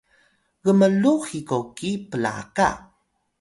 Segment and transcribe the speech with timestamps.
[0.63, 2.67] gmlux hikoki plaka